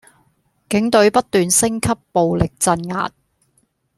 [0.67, 3.11] 警隊不斷升級暴力鎮壓